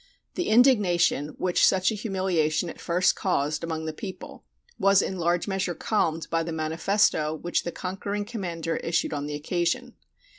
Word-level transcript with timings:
The 0.33 0.47
indignation 0.49 1.35
which 1.37 1.63
such 1.63 1.91
a 1.91 1.93
humiliation 1.93 2.71
at 2.71 2.81
first 2.81 3.15
caused 3.15 3.63
among 3.63 3.85
the 3.85 3.93
people 3.93 4.43
was 4.79 4.99
in 5.03 5.19
large 5.19 5.47
measure 5.47 5.75
calmed 5.75 6.27
by 6.31 6.41
the 6.41 6.51
manifesto 6.51 7.35
which 7.35 7.65
the 7.65 7.71
conquering 7.71 8.25
commander 8.25 8.77
issued 8.77 9.13
on 9.13 9.27
the 9.27 9.35
occasion. 9.35 9.93